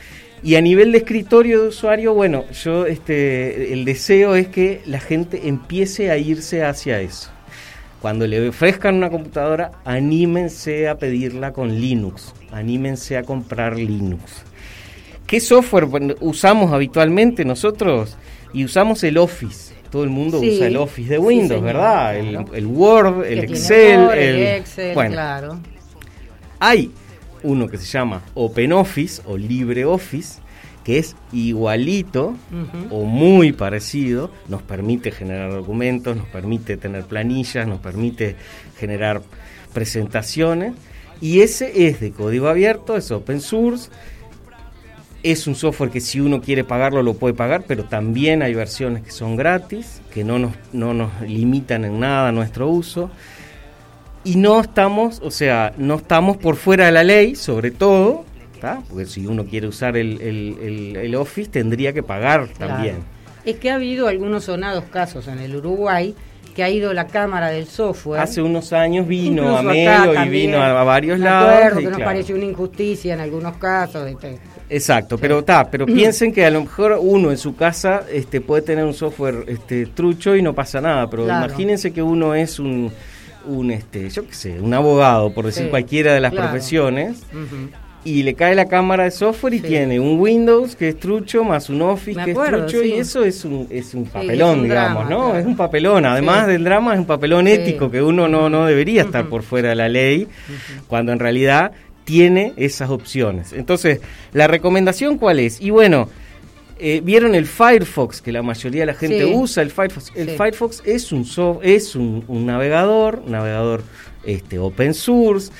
Y 0.43 0.55
a 0.55 0.63
nivel 0.63 0.93
de 0.93 0.99
escritorio 0.99 1.61
de 1.61 1.69
usuario, 1.69 2.15
bueno, 2.15 2.47
yo 2.65 2.87
este, 2.87 3.75
el 3.75 3.85
deseo 3.85 4.35
es 4.35 4.49
que 4.49 4.81
la 4.87 4.99
gente 4.99 5.47
empiece 5.47 6.11
a 6.11 6.17
irse 6.17 6.65
hacia 6.65 7.01
eso. 7.01 7.31
Cuando 8.01 8.27
le 8.27 8.49
ofrezcan 8.49 8.95
una 8.95 9.11
computadora, 9.11 9.73
anímense 9.85 10.89
a 10.89 10.97
pedirla 10.97 11.53
con 11.53 11.79
Linux, 11.79 12.33
anímense 12.51 13.19
a 13.19 13.25
comprar 13.25 13.77
Linux. 13.77 14.23
¿Qué 15.27 15.39
software 15.39 16.17
usamos 16.21 16.73
habitualmente 16.73 17.45
nosotros? 17.45 18.17
Y 18.55 18.65
usamos 18.65 19.05
el 19.05 19.19
Office. 19.19 19.75
Todo 19.91 20.05
el 20.05 20.11
mundo 20.11 20.41
usa 20.41 20.67
el 20.67 20.79
Office 20.79 21.11
de 21.11 21.19
Windows, 21.19 21.63
¿verdad? 21.63 22.17
El, 22.17 22.67
Word, 22.67 23.27
el 23.27 23.41
Excel, 23.41 24.09
el, 24.17 24.43
Excel, 24.47 24.95
bueno, 24.95 25.13
claro. 25.13 25.59
Hay 26.59 26.91
uno 27.43 27.69
que 27.69 27.79
se 27.79 27.87
llama 27.87 28.23
OpenOffice 28.35 29.23
o 29.27 29.37
LibreOffice, 29.37 30.41
que 30.85 30.99
es 30.99 31.15
igualito 31.33 32.35
o 32.91 33.05
muy 33.05 33.53
parecido, 33.53 34.31
nos 34.49 34.63
permite 34.63 35.11
generar 35.11 35.53
documentos, 35.53 36.17
nos 36.17 36.27
permite 36.27 36.77
tener 36.77 37.05
planillas, 37.05 37.67
nos 37.67 37.81
permite 37.81 38.37
generar 38.79 39.23
presentaciones, 39.73 40.73
y 41.21 41.41
ese 41.41 41.87
es 41.87 42.01
de 42.01 42.13
código 42.13 42.49
abierto, 42.49 42.97
es 42.97 43.11
open 43.11 43.41
source, 43.41 43.91
es 45.23 45.47
un 45.47 45.55
software 45.55 45.91
que 45.91 46.01
si 46.01 46.19
uno 46.19 46.41
quiere 46.41 46.65
pagarlo 46.65 47.03
lo 47.03 47.15
puede 47.15 47.35
pagar, 47.35 47.65
pero 47.67 47.85
también 47.85 48.43
hay 48.43 48.55
versiones 48.55 49.03
que 49.03 49.11
son 49.11 49.37
gratis, 49.37 50.01
que 50.15 50.25
no 50.25 50.39
nos, 50.39 50.53
no 50.73 50.95
nos 50.95 51.21
limitan 51.21 51.85
en 51.85 52.01
nada 52.01 52.33
nuestro 52.33 52.69
uso 52.69 53.11
y 54.25 54.37
no 54.37 54.61
estamos, 54.61 55.21
o 55.23 55.31
sea, 55.31 55.73
no 55.79 55.97
estamos 55.97 56.37
por 56.37 56.57
fuera 56.57 56.87
de 56.87 56.93
la 56.93 57.05
ley, 57.05 57.35
sobre 57.35 57.71
todo, 57.71 58.25
porque 58.89 59.07
si 59.07 59.27
uno 59.27 59.47
quiere 59.47 59.67
usar 59.67 59.97
el, 59.97 60.21
el, 60.21 61.15
Office 61.15 61.51
tendría 61.51 61.93
que 61.93 62.03
pagar 62.03 62.49
también. 62.49 62.97
Es 63.45 63.57
que 63.57 63.71
ha 63.71 63.77
habido 63.77 64.07
algunos 64.09 64.45
sonados 64.45 64.85
casos 64.85 65.27
en 65.29 65.39
el 65.39 65.57
Uruguay 65.57 66.15
que 66.55 66.63
ha 66.63 66.69
ido 66.69 66.93
la 66.93 67.07
cámara 67.07 67.49
del 67.49 67.67
software. 67.67 68.21
Hace 68.21 68.43
unos 68.43 68.73
años 68.73 69.07
vino 69.07 69.57
a 69.57 69.63
Melo 69.63 70.25
y 70.25 70.29
vino 70.29 70.61
a, 70.61 70.85
varios 70.85 71.19
lados. 71.19 71.79
que 71.79 71.87
nos 71.87 72.01
pareció 72.01 72.35
una 72.35 72.45
injusticia 72.45 73.15
en 73.15 73.21
algunos 73.21 73.57
casos. 73.57 74.11
Exacto, 74.69 75.17
pero 75.17 75.41
está, 75.41 75.71
pero 75.71 75.87
piensen 75.87 76.33
que 76.33 76.45
a 76.45 76.51
lo 76.51 76.61
mejor 76.61 76.99
uno 77.01 77.31
en 77.31 77.39
su 77.39 77.57
casa 77.57 78.03
este, 78.13 78.41
puede 78.41 78.63
tener 78.63 78.85
un 78.85 78.95
software 78.95 79.45
este, 79.47 79.87
trucho 79.87 80.37
y 80.37 80.43
no 80.43 80.55
pasa 80.55 80.81
nada, 80.81 81.09
pero 81.09 81.25
imagínense 81.25 81.93
que 81.93 82.03
uno 82.03 82.35
es 82.35 82.59
un 82.59 82.93
un 83.45 83.71
este, 83.71 84.09
yo 84.11 84.27
qué 84.27 84.35
sé, 84.35 84.61
un 84.61 84.75
abogado, 84.75 85.33
por 85.33 85.47
decir 85.47 85.71
cualquiera 85.71 86.15
de 86.15 86.21
las 86.21 86.33
profesiones, 86.33 87.23
y 88.03 88.23
le 88.23 88.35
cae 88.35 88.55
la 88.55 88.65
cámara 88.65 89.05
de 89.05 89.11
software 89.11 89.55
y 89.55 89.61
tiene 89.61 90.01
un 90.01 90.19
Windows 90.19 90.75
que 90.75 90.89
es 90.89 90.99
trucho, 90.99 91.45
más 91.45 91.69
un 91.69 91.83
Office 91.83 92.19
que 92.25 92.31
es 92.31 92.39
trucho, 92.39 92.83
y 92.83 92.93
eso 92.95 93.25
es 93.25 93.45
un, 93.45 93.67
es 93.71 93.95
un 93.95 94.07
papelón, 94.07 94.63
digamos, 94.63 95.09
¿no? 95.09 95.37
Es 95.37 95.45
un 95.45 95.57
papelón, 95.57 96.07
además 96.07 96.47
del 96.47 96.65
drama 96.65 96.95
es 96.95 96.99
un 96.99 97.07
papelón 97.07 97.47
ético 97.47 97.91
que 97.91 98.03
uno 98.03 98.29
no, 98.29 98.49
no 98.49 98.67
debería 98.67 99.03
estar 99.03 99.27
por 99.27 99.43
fuera 99.43 99.71
de 99.71 99.75
la 99.75 99.89
ley, 99.89 100.29
cuando 100.89 101.13
en 101.13 101.19
realidad 101.19 101.73
tiene 102.05 102.55
esas 102.57 102.91
opciones. 102.91 103.53
Entonces, 103.53 104.01
la 104.33 104.47
recomendación 104.47 105.19
cuál 105.19 105.39
es? 105.39 105.61
Y 105.61 105.71
bueno, 105.71 106.09
eh, 106.83 107.03
vieron 107.05 107.35
el 107.35 107.47
Firefox 107.47 108.23
que 108.23 108.33
la 108.33 108.43
mayoría 108.43 108.81
de 108.81 108.87
la 108.87 108.95
gente 108.95 109.27
usa 109.27 109.63
el 109.63 109.71
Firefox 109.71 110.13
el 110.15 110.31
Firefox 110.31 110.83
es 110.87 111.13
un 111.13 111.27
es 111.63 111.95
un, 111.95 112.25
navegador 112.47 113.23
navegador 113.27 113.83
este 114.25 114.59
open 114.59 114.95
source. 114.95 115.53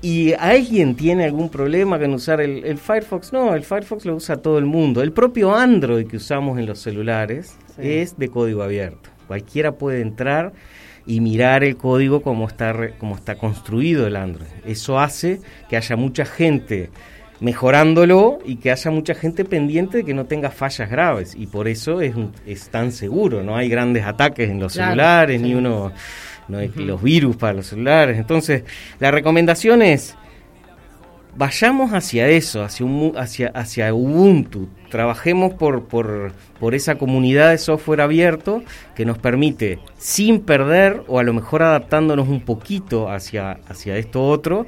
Y 0.00 0.32
alguien 0.34 0.94
tiene 0.94 1.24
algún 1.24 1.48
problema 1.48 1.98
con 1.98 2.14
usar 2.14 2.40
el, 2.40 2.78
Firefox 2.78 3.32
no 3.32 3.54
el 3.54 3.64
Firefox 3.64 4.04
lo 4.04 4.14
usa 4.14 4.36
todo 4.36 4.58
el 4.58 4.64
mundo. 4.64 5.02
El 5.02 5.12
propio 5.12 5.54
Android 5.54 6.06
que 6.06 6.16
usamos 6.16 6.58
en 6.58 6.66
los 6.66 6.80
celulares 6.80 7.56
es 7.78 8.16
de 8.16 8.28
código 8.28 8.62
abierto. 8.62 9.10
Cualquiera 9.26 9.72
puede 9.72 10.00
entrar 10.00 10.52
y 11.06 11.20
mirar 11.20 11.64
el 11.64 11.76
código 11.76 12.20
como 12.22 12.46
está 12.46 12.90
como 12.98 13.16
está 13.16 13.36
construido 13.36 14.06
el 14.06 14.16
Android. 14.16 14.48
Eso 14.64 14.98
hace 14.98 15.40
que 15.68 15.76
haya 15.76 15.96
mucha 15.96 16.24
gente 16.24 16.90
mejorándolo 17.40 18.38
y 18.44 18.56
que 18.56 18.70
haya 18.70 18.90
mucha 18.90 19.14
gente 19.14 19.44
pendiente 19.44 19.98
de 19.98 20.04
que 20.04 20.14
no 20.14 20.26
tenga 20.26 20.50
fallas 20.50 20.90
graves. 20.90 21.34
Y 21.36 21.46
por 21.46 21.68
eso 21.68 22.00
es, 22.00 22.14
es 22.46 22.68
tan 22.70 22.92
seguro, 22.92 23.42
no 23.42 23.56
hay 23.56 23.68
grandes 23.68 24.04
ataques 24.04 24.50
en 24.50 24.60
los 24.60 24.72
celulares, 24.72 25.40
ni 25.40 25.54
uno, 25.54 25.92
no 26.48 26.58
hay 26.58 26.68
los 26.76 27.02
virus 27.02 27.36
para 27.36 27.54
los 27.54 27.66
celulares. 27.66 28.18
Entonces, 28.18 28.64
la 28.98 29.10
recomendación 29.10 29.82
es 29.82 30.16
vayamos 31.38 31.92
hacia 31.92 32.28
eso, 32.28 32.64
hacia, 32.64 32.84
un, 32.84 33.12
hacia, 33.16 33.48
hacia 33.54 33.94
Ubuntu, 33.94 34.68
trabajemos 34.90 35.54
por, 35.54 35.84
por, 35.84 36.32
por, 36.58 36.74
esa 36.74 36.96
comunidad 36.96 37.50
de 37.50 37.58
software 37.58 38.00
abierto 38.00 38.64
que 38.96 39.04
nos 39.04 39.18
permite, 39.18 39.78
sin 39.98 40.40
perder 40.40 41.04
o 41.06 41.20
a 41.20 41.22
lo 41.22 41.32
mejor 41.32 41.62
adaptándonos 41.62 42.28
un 42.28 42.40
poquito 42.40 43.08
hacia, 43.08 43.60
hacia 43.68 43.96
esto 43.96 44.26
otro, 44.26 44.66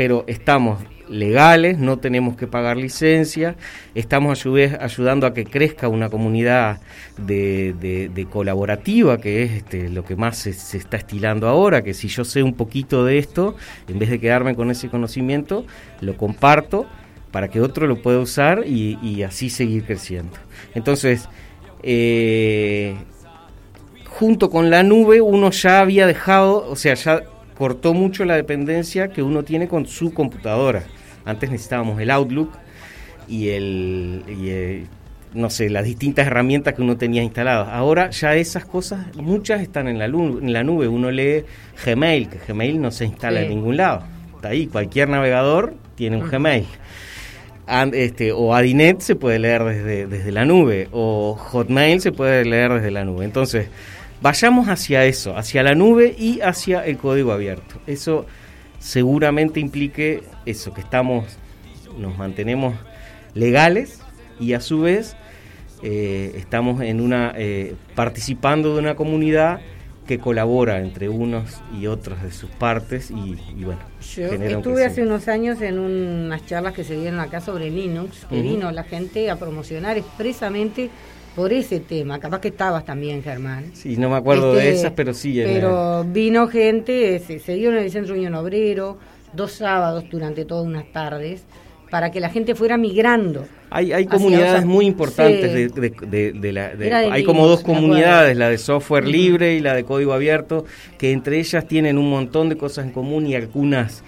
pero 0.00 0.24
estamos 0.28 0.78
legales, 1.10 1.76
no 1.76 1.98
tenemos 1.98 2.34
que 2.34 2.46
pagar 2.46 2.78
licencia, 2.78 3.56
estamos 3.94 4.32
a 4.32 4.34
su 4.34 4.52
vez 4.52 4.72
ayudando 4.80 5.26
a 5.26 5.34
que 5.34 5.44
crezca 5.44 5.88
una 5.88 6.08
comunidad 6.08 6.80
de, 7.18 8.26
colaborativa, 8.30 9.18
que 9.18 9.42
es 9.42 9.50
este, 9.50 9.90
lo 9.90 10.02
que 10.02 10.16
más 10.16 10.38
se, 10.38 10.78
está 10.78 10.96
estilando 10.96 11.48
ahora, 11.48 11.82
que 11.82 11.92
si 11.92 12.08
yo 12.08 12.24
sé 12.24 12.42
un 12.42 12.54
poquito 12.54 13.04
de 13.04 13.18
esto, 13.18 13.56
en 13.88 13.98
vez 13.98 14.08
de 14.08 14.18
quedarme 14.18 14.54
con 14.54 14.70
ese 14.70 14.88
conocimiento, 14.88 15.66
lo 16.00 16.16
comparto 16.16 16.86
para 17.30 17.48
que 17.48 17.60
otro 17.60 17.86
lo 17.86 18.00
pueda 18.00 18.20
usar 18.20 18.64
y, 18.66 19.22
así 19.22 19.50
seguir 19.50 19.84
creciendo. 19.84 20.32
Entonces, 20.74 21.28
eh, 21.82 22.94
junto 24.06 24.48
con 24.48 24.70
la 24.70 24.82
nube 24.82 25.20
uno 25.20 25.50
ya 25.50 25.80
había 25.80 26.06
dejado, 26.06 26.66
o 26.70 26.74
sea, 26.74 26.94
ya 26.94 27.22
cortó 27.60 27.92
mucho 27.92 28.24
la 28.24 28.36
dependencia 28.36 29.08
que 29.08 29.22
uno 29.22 29.42
tiene 29.42 29.68
con 29.68 29.84
su 29.84 30.14
computadora. 30.14 30.84
Antes 31.26 31.50
necesitábamos 31.50 32.00
el 32.00 32.10
Outlook 32.10 32.52
y 33.28 33.50
el, 33.50 34.86
no 35.34 35.50
sé, 35.50 35.68
las 35.68 35.84
distintas 35.84 36.26
herramientas 36.26 36.72
que 36.72 36.80
uno 36.80 36.96
tenía 36.96 37.22
instaladas. 37.22 37.68
Ahora 37.70 38.08
ya 38.08 38.34
esas 38.34 38.64
cosas, 38.64 39.14
muchas 39.14 39.60
están 39.60 39.88
en 39.88 39.98
la, 39.98 40.06
en 40.06 40.54
la 40.54 40.64
nube. 40.64 40.88
Uno 40.88 41.10
lee 41.10 41.44
Gmail, 41.84 42.30
que 42.30 42.38
Gmail 42.38 42.80
no 42.80 42.90
se 42.90 43.04
instala 43.04 43.42
en 43.42 43.50
ningún 43.50 43.76
lado. 43.76 44.04
Está 44.36 44.48
ahí, 44.48 44.66
cualquier 44.66 45.10
navegador 45.10 45.74
tiene 45.96 46.16
un 46.16 46.30
Gmail. 46.30 46.64
este, 47.92 48.32
o 48.32 48.54
Adinet 48.54 49.00
se 49.00 49.16
puede 49.16 49.38
leer 49.38 49.64
desde, 49.64 50.06
desde 50.06 50.32
la 50.32 50.46
nube, 50.46 50.88
o 50.92 51.34
Hotmail 51.34 52.00
se 52.00 52.10
puede 52.10 52.42
leer 52.46 52.72
desde 52.72 52.90
la 52.90 53.04
nube. 53.04 53.26
Entonces, 53.26 53.68
vayamos 54.20 54.68
hacia 54.68 55.04
eso, 55.04 55.36
hacia 55.36 55.62
la 55.62 55.74
nube 55.74 56.14
y 56.18 56.40
hacia 56.40 56.84
el 56.84 56.98
código 56.98 57.32
abierto. 57.32 57.80
Eso 57.86 58.26
seguramente 58.78 59.60
implique 59.60 60.22
eso, 60.46 60.72
que 60.72 60.80
estamos, 60.80 61.26
nos 61.98 62.16
mantenemos 62.18 62.74
legales 63.34 64.00
y 64.38 64.54
a 64.54 64.60
su 64.60 64.80
vez 64.80 65.16
eh, 65.82 66.32
estamos 66.36 66.82
en 66.82 67.00
una 67.00 67.32
eh, 67.36 67.74
participando 67.94 68.74
de 68.74 68.80
una 68.80 68.96
comunidad 68.96 69.60
que 70.06 70.18
colabora 70.18 70.80
entre 70.80 71.08
unos 71.08 71.60
y 71.78 71.86
otros 71.86 72.20
de 72.22 72.32
sus 72.32 72.50
partes 72.50 73.12
y, 73.12 73.36
bueno. 73.62 73.80
Yo 74.16 74.26
estuve 74.26 74.84
hace 74.84 75.02
unos 75.02 75.28
años 75.28 75.62
en 75.62 75.78
unas 75.78 76.44
charlas 76.46 76.74
que 76.74 76.82
se 76.82 76.98
dieron 76.98 77.20
acá 77.20 77.40
sobre 77.40 77.70
Linux, 77.70 78.26
que 78.28 78.42
vino 78.42 78.72
la 78.72 78.82
gente 78.82 79.30
a 79.30 79.36
promocionar 79.36 79.98
expresamente 79.98 80.90
por 81.34 81.52
ese 81.52 81.80
tema. 81.80 82.18
Capaz 82.18 82.40
que 82.40 82.48
estabas 82.48 82.84
también, 82.84 83.22
Germán. 83.22 83.70
Sí, 83.74 83.96
no 83.96 84.10
me 84.10 84.16
acuerdo 84.16 84.54
de 84.54 84.68
este, 84.68 84.80
esas, 84.80 84.92
pero 84.92 85.14
sí. 85.14 85.40
Pero 85.44 86.04
vino 86.04 86.48
gente, 86.48 87.18
se, 87.20 87.38
se 87.38 87.54
dio 87.54 87.70
en 87.70 87.78
el 87.78 87.90
Centro 87.90 88.14
Unión 88.14 88.34
Obrero, 88.34 88.98
dos 89.32 89.52
sábados 89.52 90.04
durante 90.10 90.44
todas 90.44 90.66
unas 90.66 90.90
tardes 90.92 91.44
para 91.90 92.10
que 92.10 92.20
la 92.20 92.30
gente 92.30 92.54
fuera 92.54 92.76
migrando. 92.76 93.46
Hay, 93.68 93.92
hay 93.92 94.06
comunidades 94.06 94.64
muy 94.64 94.86
importantes 94.86 95.52
de, 95.52 96.52
la, 96.52 96.72
hay 97.12 97.24
como 97.24 97.46
dos 97.46 97.62
comunidades, 97.62 98.36
la 98.36 98.48
de 98.48 98.58
software 98.58 99.06
libre 99.06 99.54
y 99.54 99.60
la 99.60 99.74
de 99.74 99.84
código 99.84 100.12
abierto, 100.12 100.64
que 100.98 101.12
entre 101.12 101.38
ellas 101.38 101.66
tienen 101.66 101.98
un 101.98 102.08
montón 102.08 102.48
de 102.48 102.56
cosas 102.56 102.86
en 102.86 102.92
común 102.92 103.26
y 103.26 103.34
algunas 103.34 104.02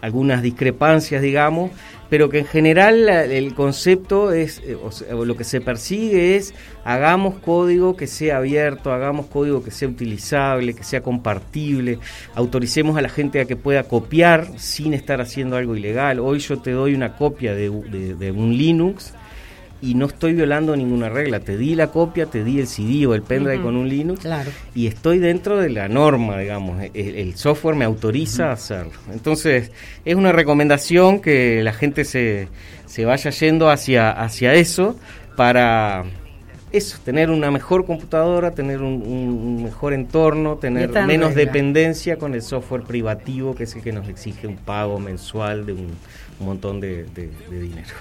algunas 0.00 0.42
discrepancias, 0.42 1.22
digamos, 1.22 1.70
pero 2.08 2.28
que 2.28 2.40
en 2.40 2.46
general 2.46 3.08
el 3.08 3.54
concepto 3.54 4.32
es, 4.32 4.60
eh, 4.64 4.76
o 4.76 5.24
lo 5.24 5.36
que 5.36 5.44
se 5.44 5.60
persigue 5.60 6.36
es, 6.36 6.54
hagamos 6.84 7.38
código 7.38 7.96
que 7.96 8.06
sea 8.06 8.38
abierto, 8.38 8.92
hagamos 8.92 9.26
código 9.26 9.62
que 9.62 9.70
sea 9.70 9.88
utilizable, 9.88 10.74
que 10.74 10.82
sea 10.82 11.02
compartible, 11.02 11.98
autoricemos 12.34 12.96
a 12.96 13.02
la 13.02 13.08
gente 13.08 13.40
a 13.40 13.44
que 13.44 13.56
pueda 13.56 13.84
copiar 13.84 14.58
sin 14.58 14.92
estar 14.94 15.20
haciendo 15.20 15.56
algo 15.56 15.76
ilegal. 15.76 16.18
Hoy 16.18 16.40
yo 16.40 16.58
te 16.58 16.72
doy 16.72 16.94
una 16.94 17.16
copia 17.16 17.54
de 17.54 17.70
un 17.70 18.56
Linux 18.56 19.14
y 19.82 19.94
no 19.94 20.06
estoy 20.06 20.34
violando 20.34 20.76
ninguna 20.76 21.08
regla. 21.08 21.40
Te 21.40 21.56
di 21.56 21.74
la 21.74 21.88
copia, 21.88 22.26
te 22.26 22.44
di 22.44 22.60
el 22.60 22.66
CD 22.66 23.06
o 23.06 23.14
el 23.14 23.22
pendrive 23.22 23.62
con 23.62 23.76
un 23.76 23.88
Linux 23.88 24.26
y 24.74 24.86
estoy 24.86 25.18
dentro 25.18 25.58
de 25.58 25.70
la 25.70 25.88
norma, 25.88 26.38
digamos. 26.38 26.82
El, 26.92 27.34
software 27.36 27.76
me 27.76 27.84
autoriza 27.84 28.50
a 28.50 28.52
hacerlo. 28.52 28.92
Entonces, 29.12 29.72
es 30.04 30.14
una 30.14 30.32
recomendación 30.32 31.20
que 31.20 31.62
la 31.62 31.72
gente 31.72 32.04
se, 32.04 32.48
se 32.86 33.04
vaya 33.04 33.30
yendo 33.30 33.70
hacia, 33.70 34.10
hacia 34.10 34.54
eso 34.54 34.96
para 35.36 36.04
eso, 36.72 36.98
tener 37.04 37.30
una 37.30 37.50
mejor 37.50 37.86
computadora, 37.86 38.52
tener 38.52 38.82
un, 38.82 39.64
mejor 39.64 39.92
entorno, 39.92 40.56
tener 40.56 40.90
menos 41.06 41.34
dependencia 41.34 42.16
con 42.16 42.34
el 42.34 42.42
software 42.42 42.82
privativo 42.82 43.54
que 43.54 43.64
es 43.64 43.74
el 43.74 43.82
que 43.82 43.92
nos 43.92 44.08
exige 44.08 44.46
un 44.46 44.56
pago 44.56 44.98
mensual 44.98 45.66
de 45.66 45.72
un, 45.72 45.88
montón 46.38 46.80
de 46.80 47.06
dinero. 47.50 47.94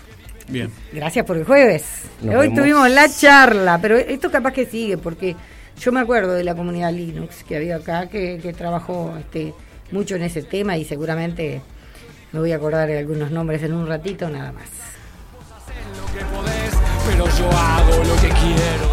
Gracias 0.91 1.25
por 1.25 1.37
el 1.37 1.45
jueves. 1.45 1.83
Hoy 2.23 2.53
tuvimos 2.53 2.89
la 2.89 3.07
charla, 3.09 3.79
pero 3.81 3.97
esto 3.97 4.31
capaz 4.31 4.53
que 4.53 4.65
sigue, 4.65 4.97
porque 4.97 5.35
yo 5.79 5.91
me 5.91 5.99
acuerdo 5.99 6.33
de 6.33 6.43
la 6.43 6.55
comunidad 6.55 6.91
Linux 6.91 7.43
que 7.43 7.55
había 7.55 7.77
acá, 7.77 8.07
que, 8.07 8.53
trabajó 8.57 9.15
este, 9.19 9.53
mucho 9.91 10.15
en 10.15 10.23
ese 10.23 10.43
tema 10.43 10.77
y 10.77 10.85
seguramente 10.85 11.61
me 12.31 12.39
voy 12.39 12.51
a 12.51 12.57
acordar 12.57 12.87
de 12.87 12.97
algunos 12.97 13.31
nombres 13.31 13.63
en 13.63 13.73
un 13.73 13.87
ratito 13.87 14.29
nada 14.29 14.51
más. 14.51 14.67
Pero 17.09 17.25
yo 17.25 17.49
hago 17.51 18.03
lo 18.03 18.15
que 18.15 18.29
quiero. 18.29 18.88